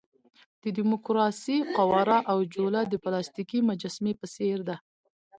[0.61, 4.75] د ډیموکراسۍ قواره او جوله د پلاستیکي مجسمې په څېر ده.